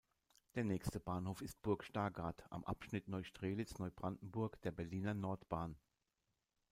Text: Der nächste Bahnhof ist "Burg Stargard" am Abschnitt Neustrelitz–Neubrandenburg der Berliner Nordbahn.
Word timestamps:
Der 0.55 0.63
nächste 0.63 0.99
Bahnhof 0.99 1.43
ist 1.43 1.61
"Burg 1.61 1.83
Stargard" 1.83 2.43
am 2.49 2.63
Abschnitt 2.63 3.07
Neustrelitz–Neubrandenburg 3.07 4.59
der 4.63 4.71
Berliner 4.71 5.13
Nordbahn. 5.13 5.75